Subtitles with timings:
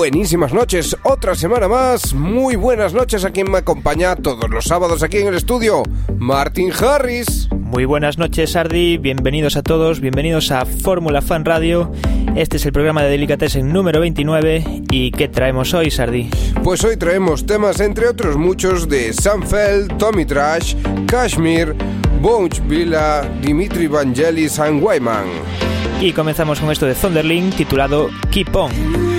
[0.00, 0.96] buenísimas noches.
[1.02, 2.14] Otra semana más.
[2.14, 5.82] Muy buenas noches a quien me acompaña todos los sábados aquí en el estudio,
[6.16, 7.50] Martin Harris.
[7.52, 8.96] Muy buenas noches, Ardi.
[8.96, 10.00] Bienvenidos a todos.
[10.00, 11.92] Bienvenidos a Fórmula Fan Radio.
[12.34, 14.84] Este es el programa de Delicatessen número 29.
[14.90, 16.30] ¿Y qué traemos hoy, Sardi?
[16.64, 21.74] Pues hoy traemos temas, entre otros muchos, de Sanfeld, Tommy Trash, Kashmir,
[22.22, 25.26] Bones Villa, Dimitri Vangelis y Wyman.
[26.00, 29.09] Y comenzamos con esto de Thunderling titulado Keep On.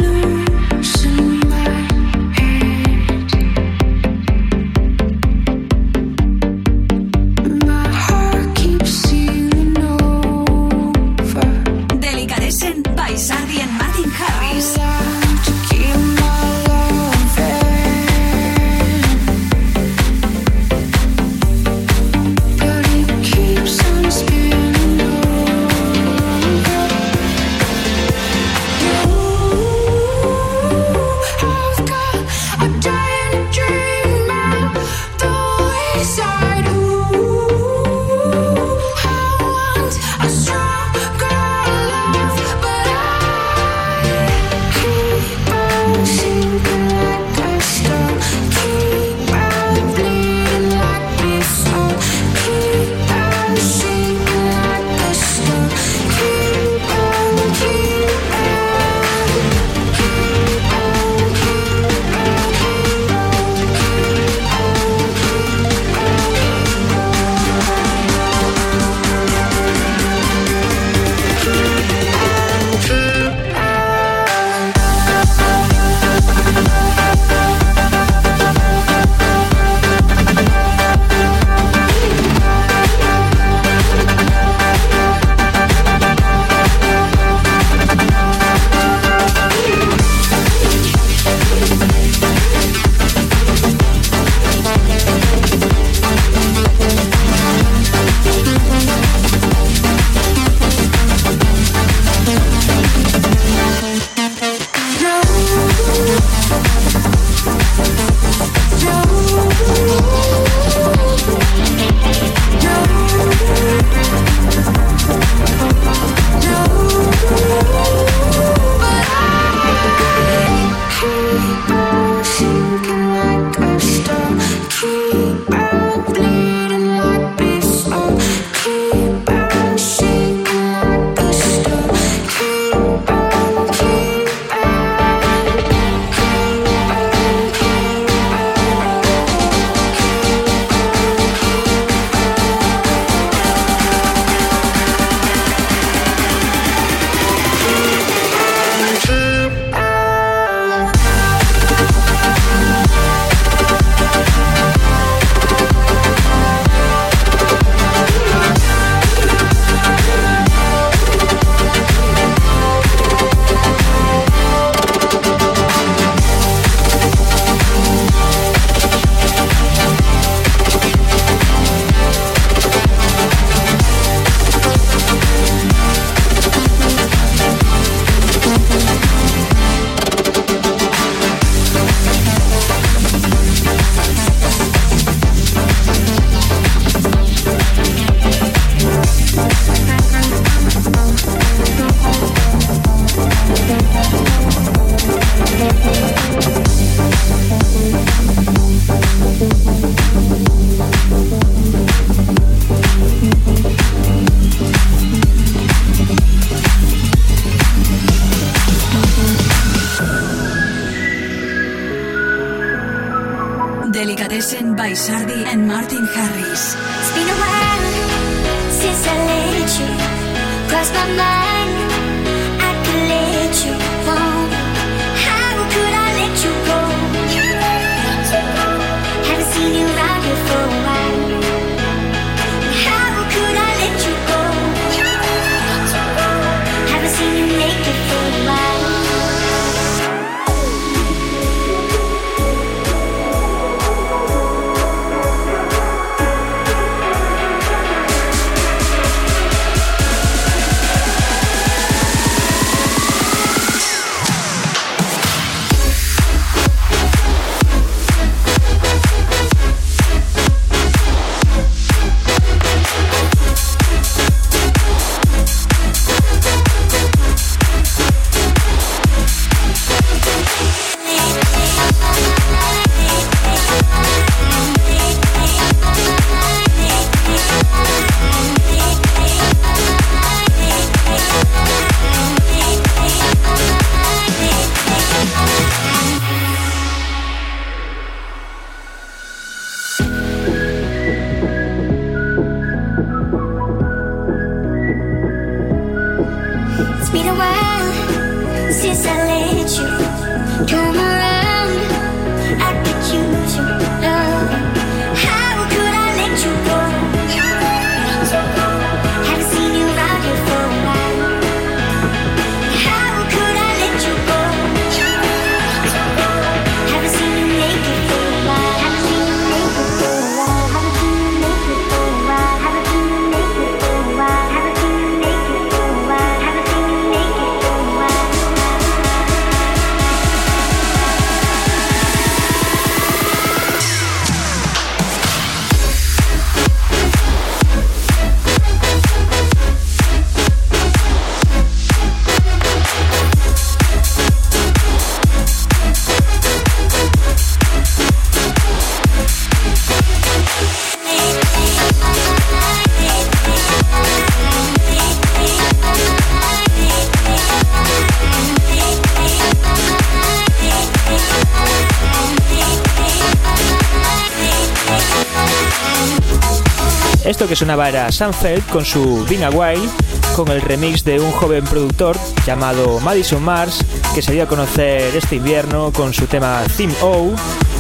[367.42, 369.90] Esto que sonaba era Sunfeld con su Being a Wild,
[370.36, 372.16] con el remix de un joven productor
[372.46, 373.84] llamado Madison Mars,
[374.14, 377.32] que se dio a conocer este invierno con su tema Theme O,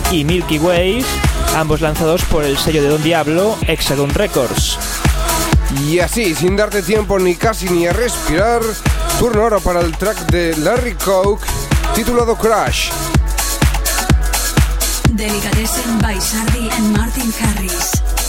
[0.10, 1.06] y Milky Ways,
[1.56, 4.80] ambos lanzados por el sello de Don Diablo, Hexagon Records.
[5.86, 8.64] Y así, sin darte tiempo ni casi ni a respirar,
[9.20, 11.46] turno ahora para el track de Larry Coke,
[11.94, 12.90] titulado Crash.
[15.12, 18.21] Delicatessen by Sardi and Martin Harris.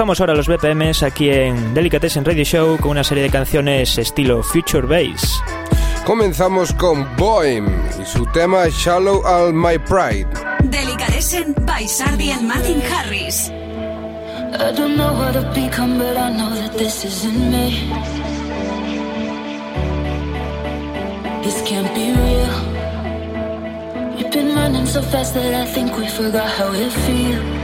[0.00, 4.42] Bajamos ahora los BPMs aquí en Delicatessen Radio Show con una serie de canciones estilo
[4.42, 5.42] Future Bass.
[6.06, 7.68] Comenzamos con Bohem
[8.00, 10.26] y su tema Shallow All My Pride.
[10.64, 13.50] Delicatessen by Sardi and Martin Harris.
[13.50, 17.92] I don't know how to become, but I know that this isn't me.
[21.42, 22.48] This can't be real.
[24.16, 27.59] We've been running so fast that I think we forgot how it feels.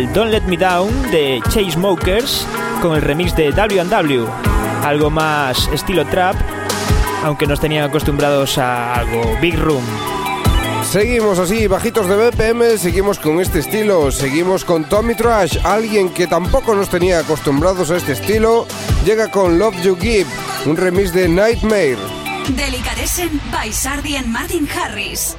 [0.00, 2.46] El Don't Let Me Down de Chase Smokers
[2.80, 4.26] con el remix de W&W,
[4.82, 6.36] algo más estilo trap,
[7.22, 9.84] aunque nos tenían acostumbrados a algo Big Room.
[10.84, 16.26] Seguimos así, bajitos de BPM, seguimos con este estilo, seguimos con Tommy Trash, alguien que
[16.26, 18.66] tampoco nos tenía acostumbrados a este estilo,
[19.04, 20.30] llega con Love You Give,
[20.64, 21.98] un remix de Nightmare.
[22.56, 25.36] Delicatessen by Sardi and Martin Harris.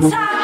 [0.00, 0.39] Y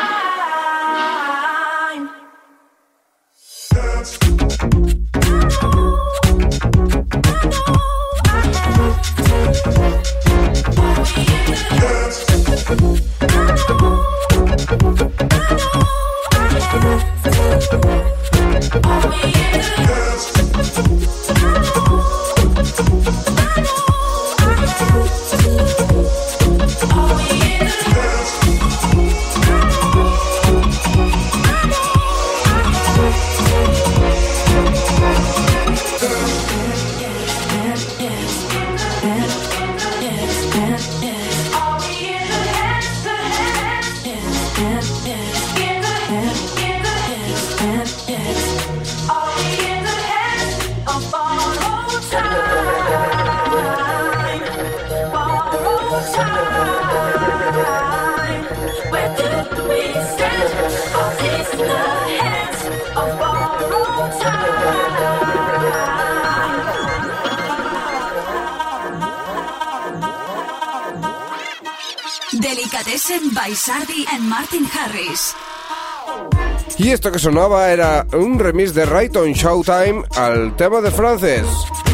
[77.06, 81.46] esto que sonaba era un remix de Right on Showtime al tema de Frances,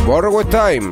[0.07, 0.90] Borrowed Time.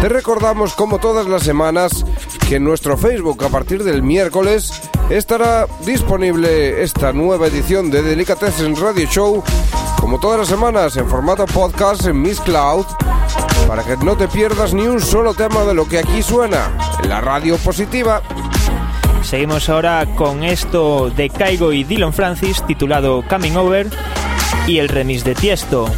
[0.00, 2.04] Te recordamos como todas las semanas
[2.48, 8.76] que en nuestro Facebook a partir del miércoles estará disponible esta nueva edición de Delicatessen
[8.76, 9.42] Radio Show
[10.00, 12.86] como todas las semanas en formato podcast en Miss Cloud
[13.66, 16.70] para que no te pierdas ni un solo tema de lo que aquí suena
[17.02, 18.22] en la radio positiva.
[19.22, 23.88] Seguimos ahora con esto de Caigo y Dylan Francis titulado Coming Over
[24.66, 25.90] y el remix de Tiesto.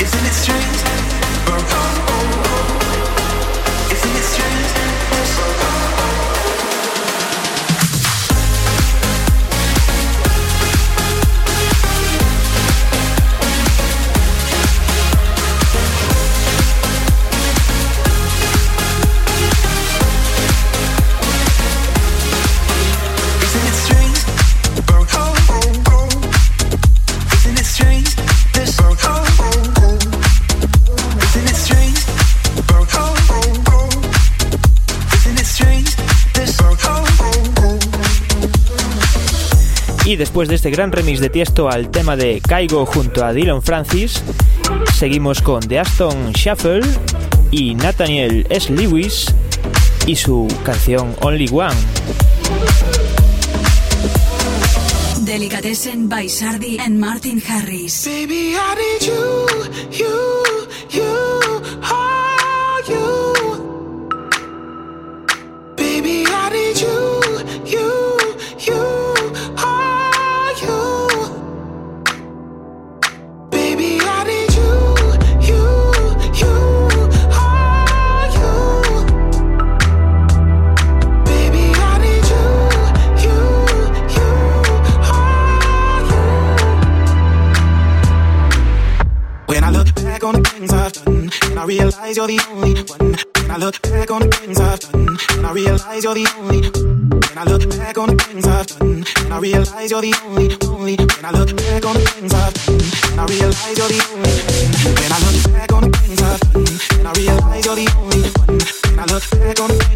[0.00, 1.91] Isn't it strange?
[40.22, 44.22] Después de este gran remix de Tiesto al tema de Caigo junto a Dylan Francis,
[44.94, 46.80] seguimos con The Aston Shuffle
[47.50, 48.72] y Nathaniel S.
[48.72, 49.26] Lewis
[50.06, 51.74] y su canción Only One.
[55.24, 58.04] Delicatessen by Sardi and Martin Harris.
[58.04, 59.46] Baby, I need you,
[59.90, 60.61] you, you,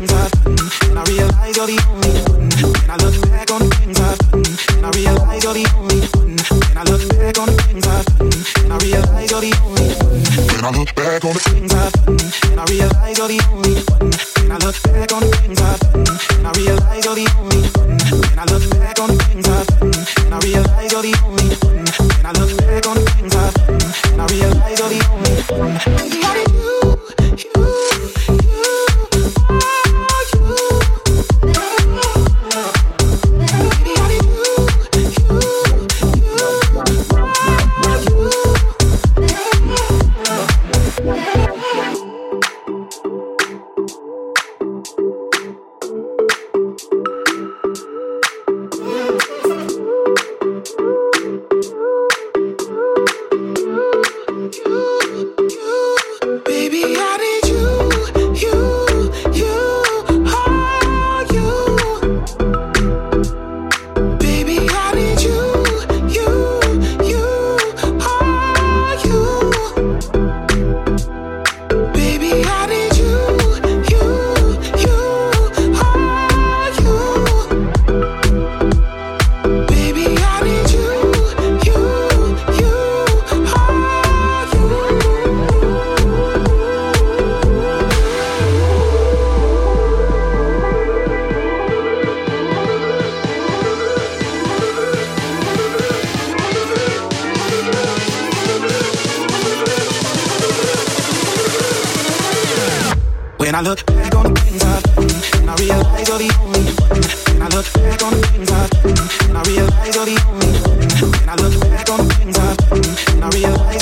[0.06, 2.50] things I've done, and I realize you're the only one.
[2.80, 4.44] When I look back on the things I've done,
[4.76, 6.36] and I realize you're the only one.
[6.66, 8.32] When I look back on the things I've done,
[8.64, 10.22] and I realize you're the only one.
[10.52, 12.18] When I look back on the things I've done,
[12.50, 14.10] and I realize you're the only one.
[14.36, 16.06] When I look back on the things I've done,
[16.38, 17.55] and I realize you're the only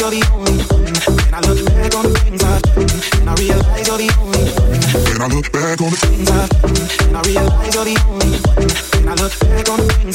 [0.05, 0.85] you're the only one.
[1.17, 2.89] When I look back on the things I've done,
[3.21, 4.45] and I realize you're the only one.
[5.09, 8.37] And I look back on the things I've done, and I realize you're the only
[8.45, 8.69] one.
[9.01, 10.14] And I look back on the things I've done.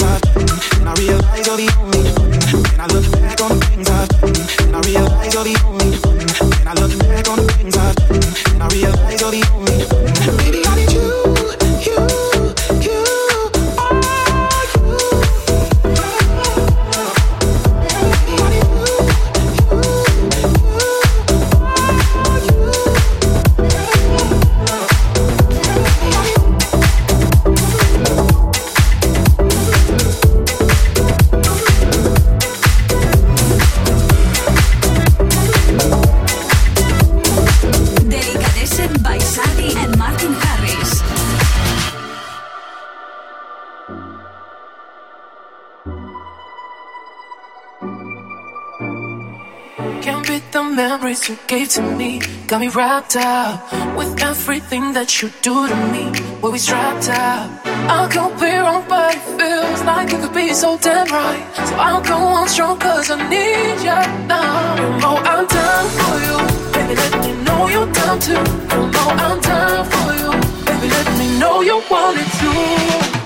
[53.00, 56.06] Me up with everything that you do to me.
[56.42, 60.54] When we strapped up, I could be wrong, but it feels like it could be
[60.54, 61.44] so damn right.
[61.68, 64.76] So I'll go on strong, cause I need you now.
[64.80, 66.38] You know I'm down for you,
[66.74, 66.96] baby.
[66.96, 68.44] Let me know you're down too.
[68.74, 70.32] You know I'm down for you,
[70.66, 70.88] baby.
[70.90, 73.19] Let me know you want it too.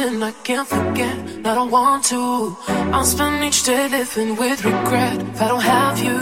[0.00, 1.16] Something I can't forget.
[1.44, 2.56] I don't want to.
[2.94, 6.18] I'll spend each day living with regret if I don't have you.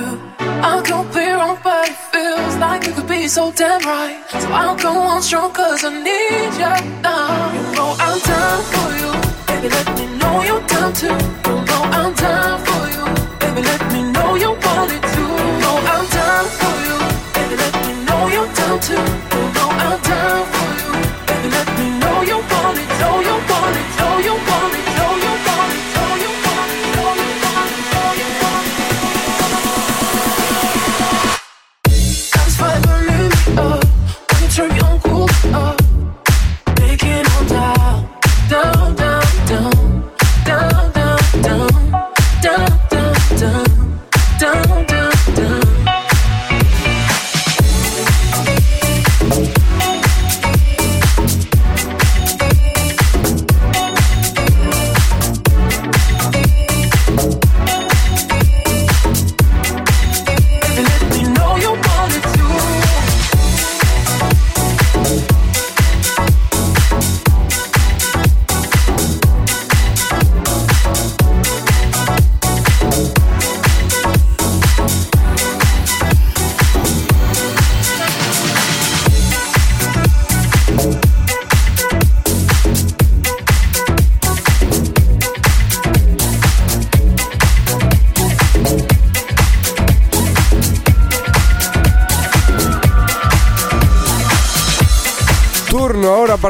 [0.70, 4.18] I could be wrong, but it feels like you could be so damn right.
[4.42, 7.52] So I'll go on strong, cause I need you now.
[7.56, 9.10] You know I'm down for you.
[9.48, 11.18] Baby, let me know you're down too.
[11.48, 13.04] You know I'm down for you.
[13.42, 15.30] Baby, let me know you want it too.
[15.46, 16.98] You know I'm down for you.
[17.36, 19.04] Baby, let me know you're down too.
[19.34, 20.37] You know I'm down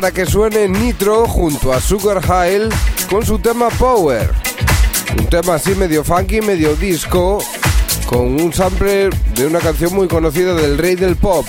[0.00, 2.20] para que suene Nitro junto a Sugar
[3.10, 4.30] con su tema Power.
[5.18, 7.42] Un tema así medio funky, medio disco,
[8.06, 11.44] con un sample de una canción muy conocida del rey del pop.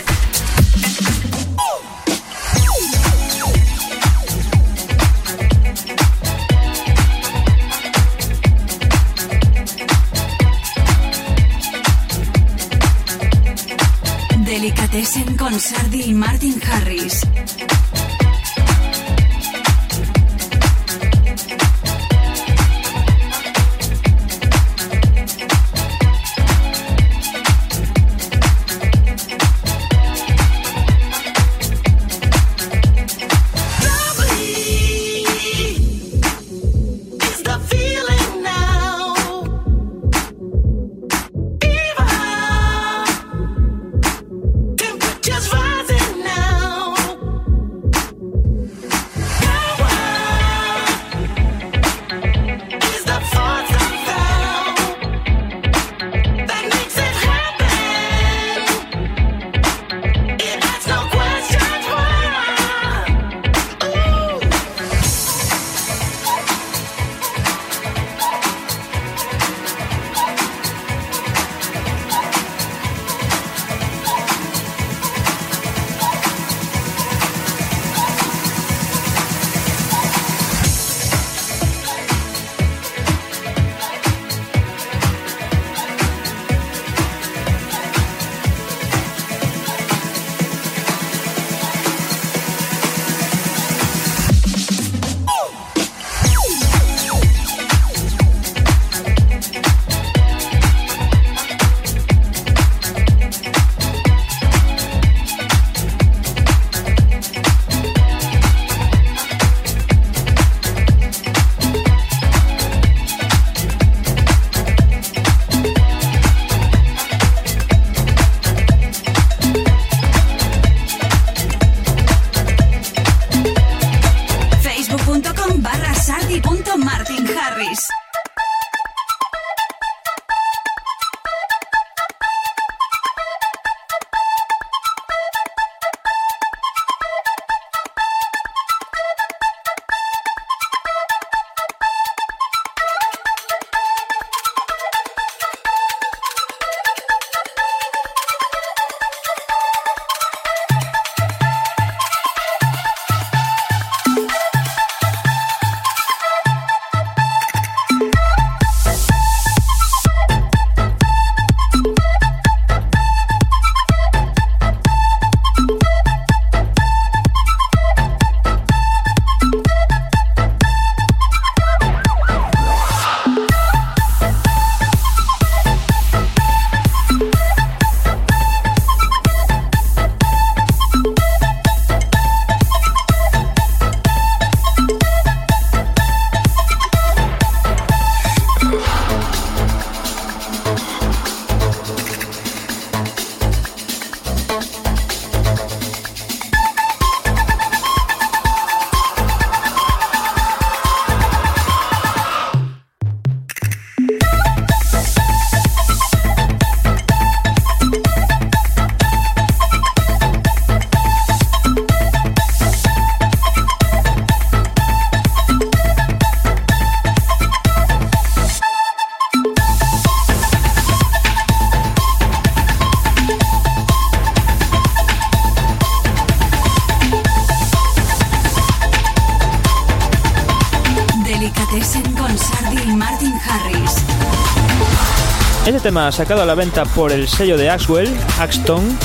[236.08, 238.98] Sacado a la venta por el sello de Axwell, Axton.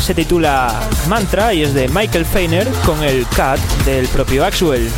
[0.00, 0.72] Se titula
[1.08, 4.88] Mantra y es de Michael Feiner con el cat del propio Axwell.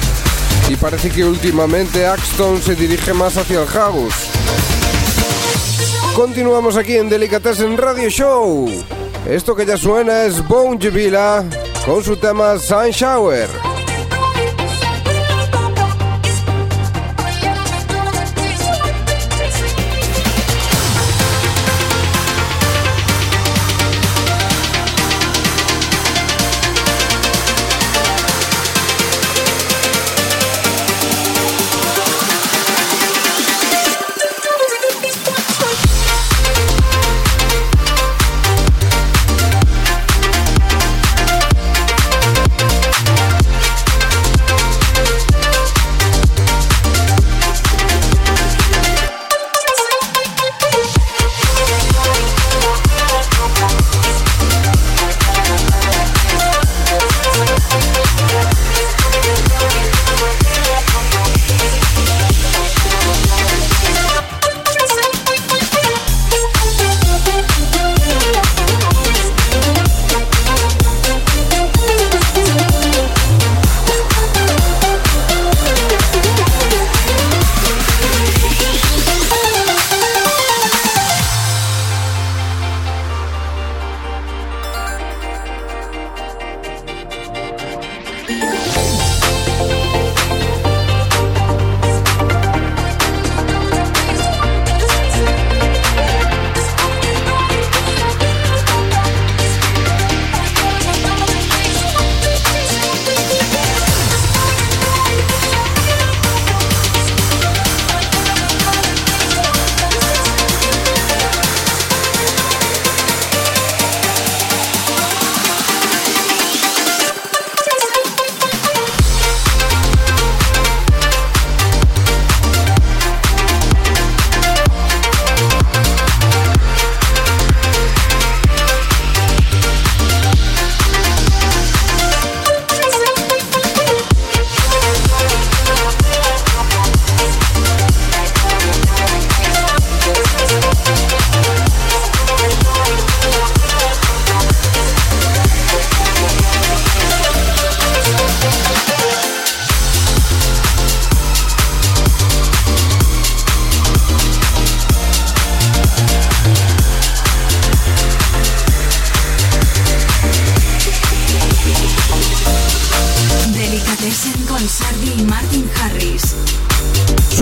[0.68, 4.28] Y parece que últimamente Axton se dirige más hacia el house.
[6.14, 8.70] Continuamos aquí en Delicatessen Radio Show.
[9.26, 11.42] Esto que ya suena es Bone Jubila
[11.86, 13.63] con su tema Sun Shower.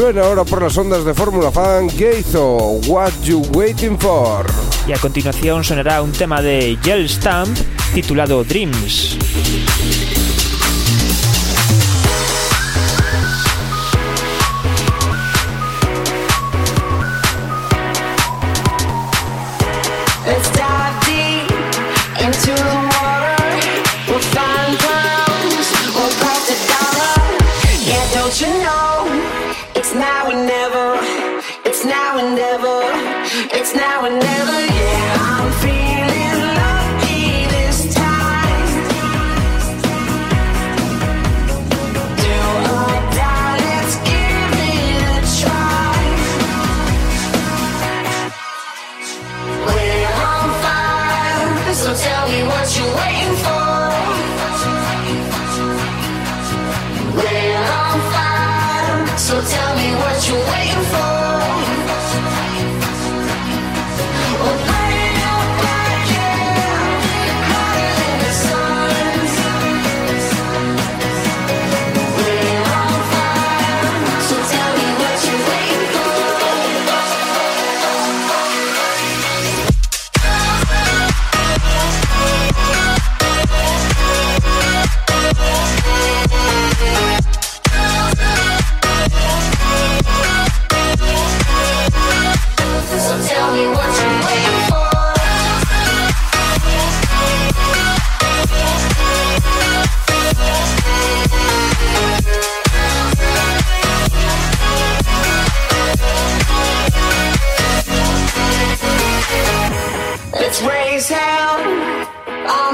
[0.01, 4.47] Ahora por las ondas de Fórmula Fan, Geizo, What You Waiting For.
[4.89, 7.57] Y a continuación sonará un tema de Yell Stamp
[7.93, 9.19] titulado Dreams.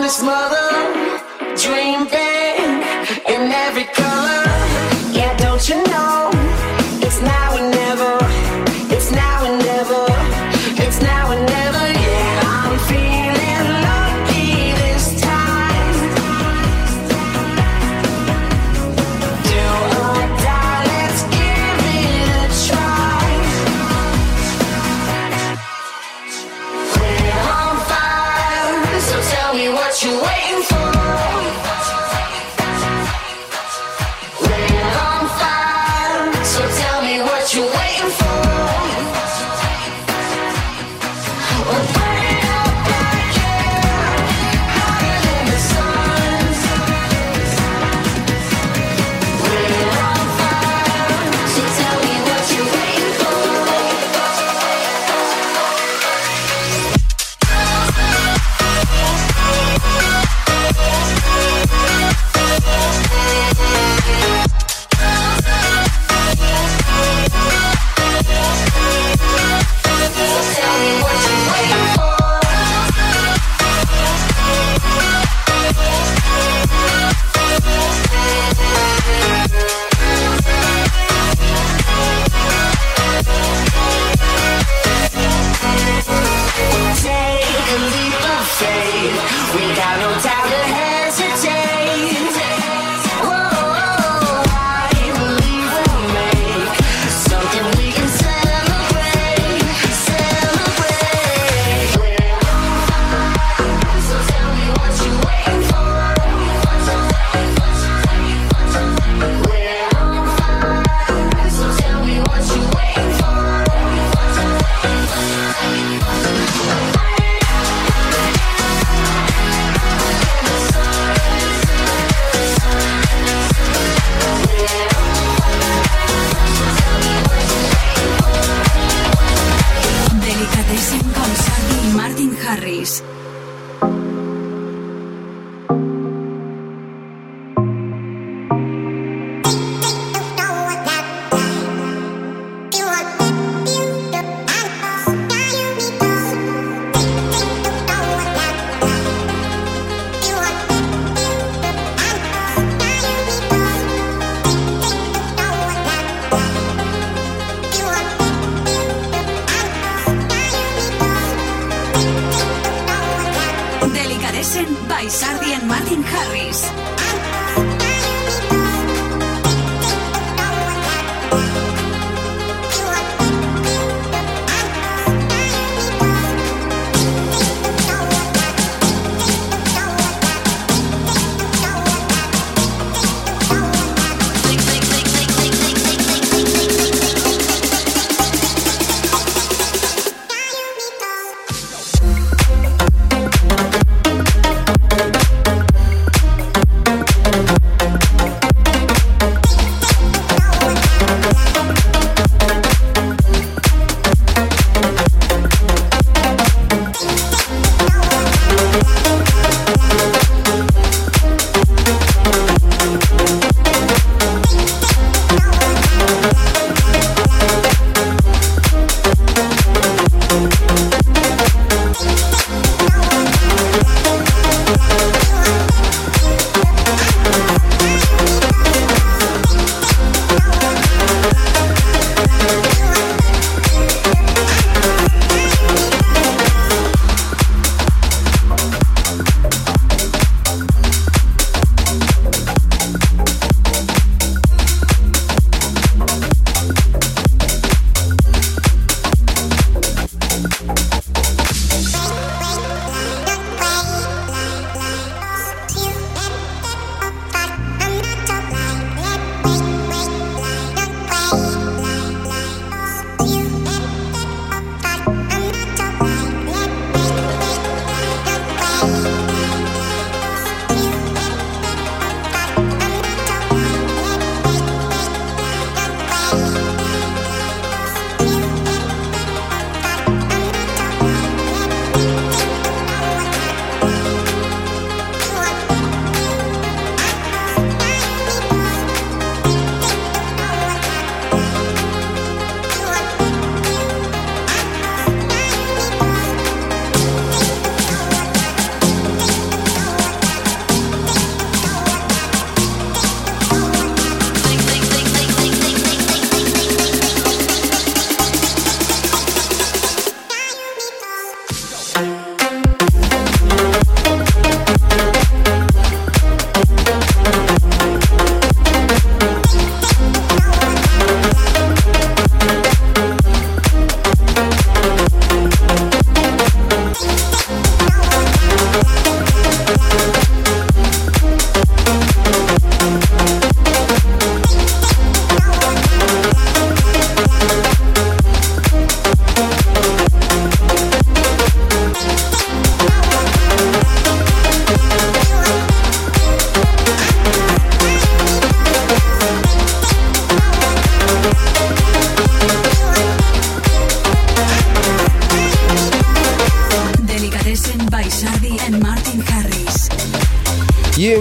[0.09, 0.68] this mother.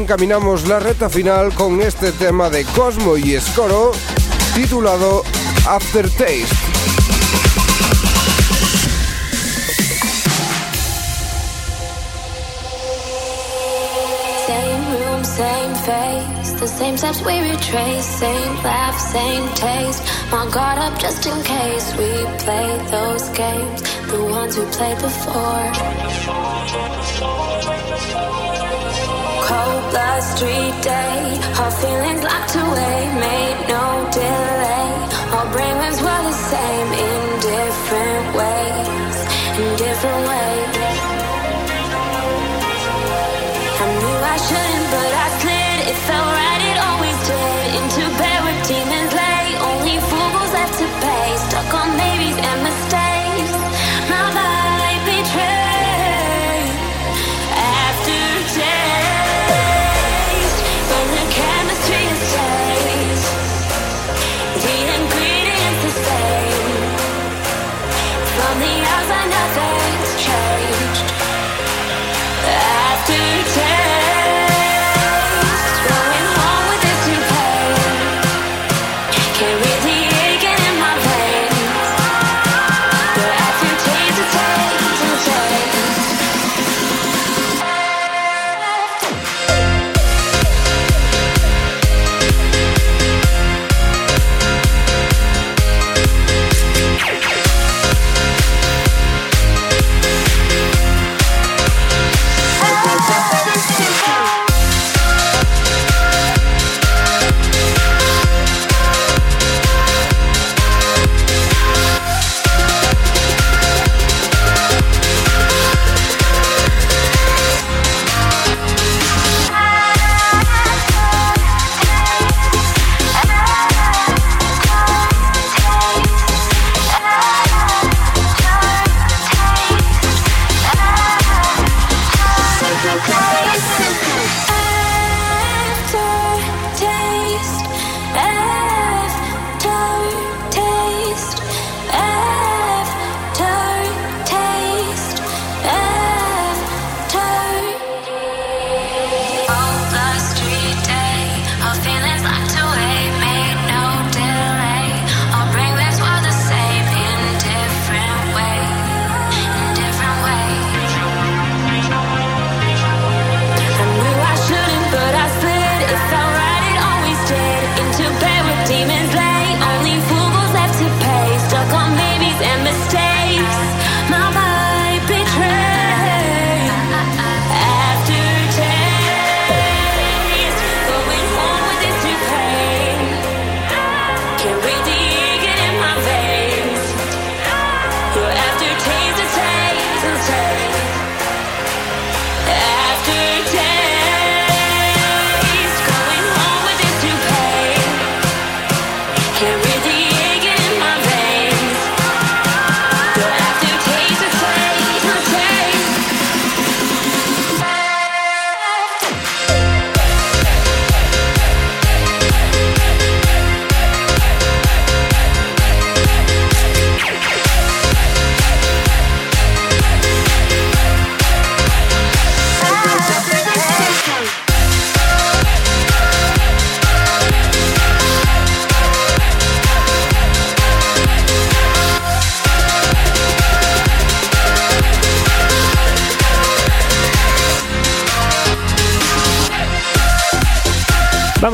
[0.08, 3.92] Encaminamos la reta final con este tema de Cosmo y Scoro
[4.56, 5.22] titulado
[5.68, 6.56] Aftertaste.
[15.24, 16.54] Same face.
[16.58, 18.06] The same steps we retrace.
[18.06, 20.02] Same laugh, same taste.
[20.32, 22.08] My guard up just in case we
[22.46, 23.82] play those games.
[24.10, 25.74] The ones we played before.
[29.88, 31.40] Street day.
[31.58, 32.98] Our feelings locked away.
[33.20, 34.90] Made no delay.
[35.36, 39.18] Our brainwaves were the same in different ways.
[39.62, 40.78] In different ways.
[43.84, 45.78] I knew I shouldn't, but I slid.
[45.92, 46.57] It felt right,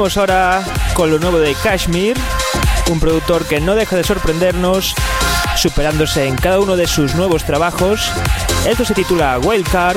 [0.04, 0.62] Ahora
[0.96, 2.18] con lo nuevo de Kashmir,
[2.92, 4.96] un productor que no deja de sorprendernos,
[5.56, 8.12] superándose en cada uno de sus nuevos trabajos.
[8.68, 9.96] Esto se titula Wildcard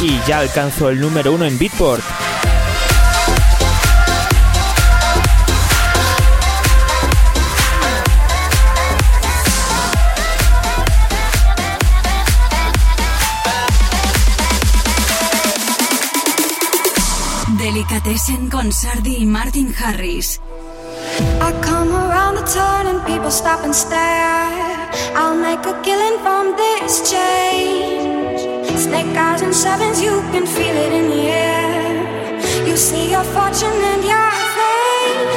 [0.00, 2.02] y ya alcanzó el número uno en Beatport.
[18.04, 20.40] Delicatessen con Sardi y Martin Harris.
[21.40, 24.90] I come around the turn and people stop and stare.
[25.14, 28.40] I'll make a killing from this change.
[28.76, 32.66] Snake eyes and sevens, you can feel it in the air.
[32.66, 35.28] You see your fortune and your fame.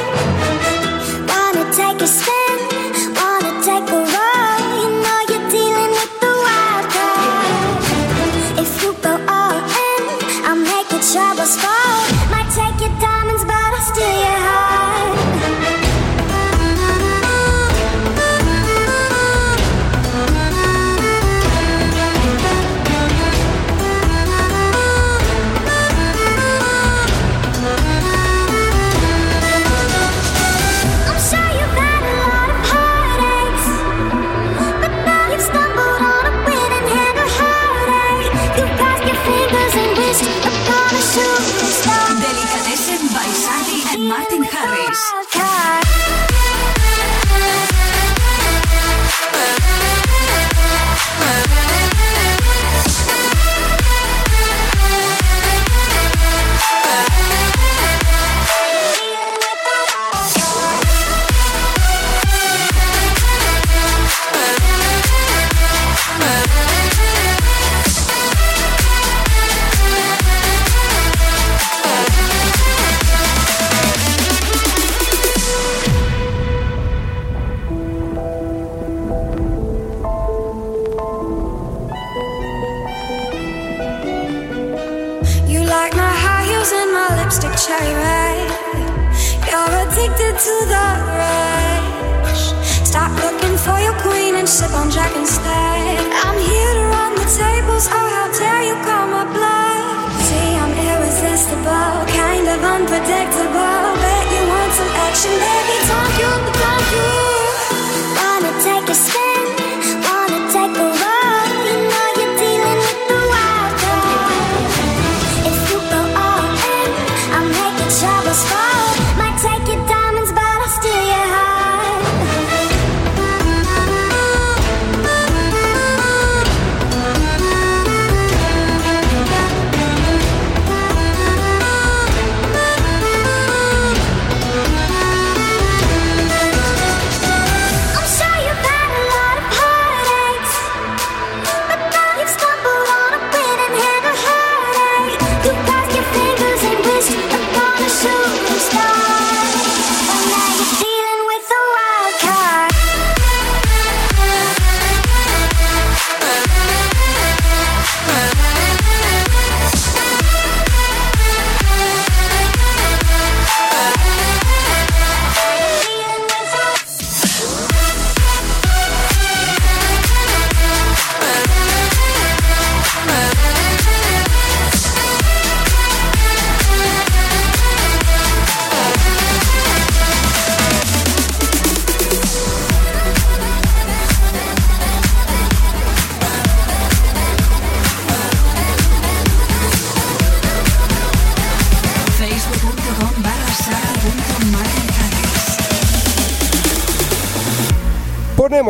[1.28, 2.35] Wanna take a spin,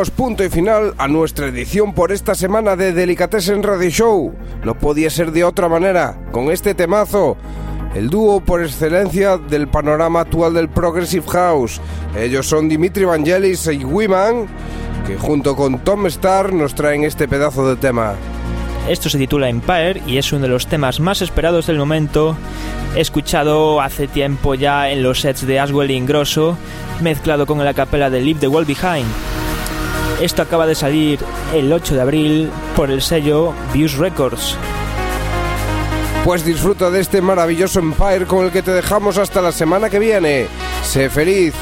[0.05, 4.35] Punto y final a nuestra edición por esta semana de Delicatessen Radio Show.
[4.63, 7.39] No podía ser de otra manera, con este temazo,
[7.95, 11.81] el dúo por excelencia del panorama actual del Progressive House.
[12.15, 14.47] Ellos son Dimitri Vangelis y Wiman,
[15.07, 18.17] que junto con Tom Starr nos traen este pedazo de tema.
[18.91, 22.37] Esto se titula Empire y es uno de los temas más esperados del momento,
[22.97, 26.59] escuchado hace tiempo ya en los sets de Aswell y Ingrosso,
[27.01, 29.26] mezclado con la capela de Leave the World Behind.
[30.21, 31.19] Esto acaba de salir
[31.55, 34.57] el 8 de abril por el sello Views Records.
[36.25, 39.99] Pues disfruta de este maravilloso Empire con el que te dejamos hasta la semana que
[39.99, 40.49] viene.
[40.83, 41.55] Sé feliz.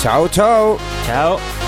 [0.00, 0.78] Chao, chao.
[1.06, 1.61] Chao.